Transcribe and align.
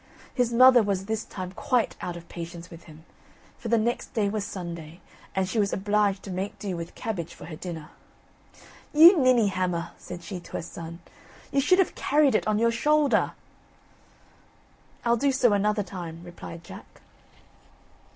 His 0.33 0.51
mother 0.51 0.81
was 0.81 1.05
this 1.05 1.23
time 1.23 1.51
quite 1.51 1.95
out 2.01 2.17
of 2.17 2.27
patience 2.27 2.71
with 2.71 2.85
him, 2.85 3.05
for 3.59 3.67
the 3.67 3.77
next 3.77 4.15
day 4.15 4.29
was 4.29 4.43
Sunday, 4.43 4.99
and 5.35 5.47
she 5.47 5.59
was 5.59 5.71
obliged 5.71 6.23
to 6.23 6.31
make 6.31 6.57
do 6.57 6.75
with 6.75 6.95
cabbage 6.95 7.35
for 7.35 7.45
her 7.45 7.55
dinner. 7.55 7.91
"You 8.95 9.15
ninney 9.19 9.49
hammer," 9.49 9.91
said 9.99 10.23
she 10.23 10.39
to 10.39 10.53
her 10.53 10.63
son; 10.63 11.01
"you 11.51 11.61
should 11.61 11.77
have 11.77 11.93
carried 11.93 12.33
it 12.33 12.47
on 12.47 12.57
your 12.57 12.71
shoulder." 12.71 13.33
"I'll 15.05 15.17
do 15.17 15.31
so 15.31 15.53
another 15.53 15.83
time," 15.83 16.23
replied 16.23 16.63
Jack. 16.63 17.01